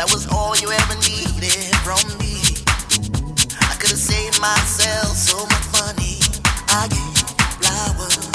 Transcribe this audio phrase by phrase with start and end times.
[0.00, 2.40] That was all you ever needed from me.
[3.68, 6.16] I could have saved myself so much money.
[6.68, 7.20] I gave
[7.60, 8.29] flowers.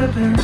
[0.00, 0.39] Slipping,